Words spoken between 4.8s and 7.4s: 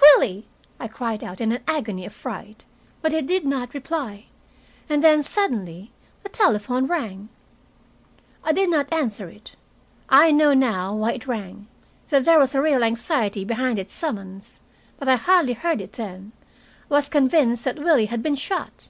And then, suddenly, the telephone rang.